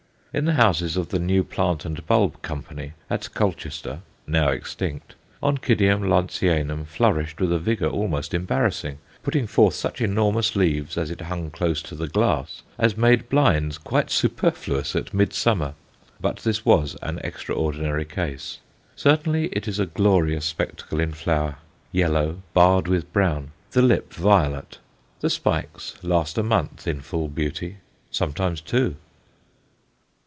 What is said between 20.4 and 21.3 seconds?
spectacle in